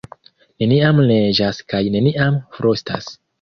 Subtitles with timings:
[0.61, 3.13] Neniam neĝas kaj neniam frostas.